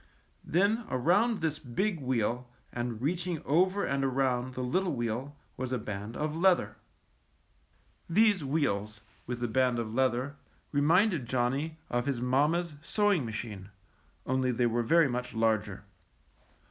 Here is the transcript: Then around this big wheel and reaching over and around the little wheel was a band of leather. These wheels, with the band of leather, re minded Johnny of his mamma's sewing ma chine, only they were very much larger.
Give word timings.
Then 0.43 0.85
around 0.89 1.41
this 1.41 1.59
big 1.59 1.99
wheel 2.01 2.49
and 2.73 3.03
reaching 3.03 3.39
over 3.45 3.85
and 3.85 4.03
around 4.03 4.55
the 4.55 4.63
little 4.63 4.95
wheel 4.95 5.35
was 5.57 5.71
a 5.71 5.77
band 5.77 6.17
of 6.17 6.35
leather. 6.35 6.77
These 8.09 8.43
wheels, 8.43 9.01
with 9.27 9.41
the 9.41 9.47
band 9.47 9.77
of 9.77 9.93
leather, 9.93 10.37
re 10.71 10.81
minded 10.81 11.27
Johnny 11.27 11.77
of 11.87 12.07
his 12.07 12.19
mamma's 12.19 12.73
sewing 12.81 13.25
ma 13.25 13.31
chine, 13.31 13.69
only 14.25 14.49
they 14.49 14.65
were 14.65 14.81
very 14.81 15.07
much 15.07 15.35
larger. 15.35 15.83